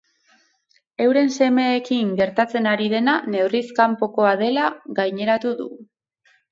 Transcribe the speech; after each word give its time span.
Euren 1.05 1.29
semeekin 1.35 2.15
gertatzen 2.21 2.71
ari 2.73 2.89
dena 2.97 3.17
neurriz 3.35 3.65
kanpokoa 3.83 4.35
dela 4.45 4.69
gaineratu 5.03 5.55
du. 5.63 5.75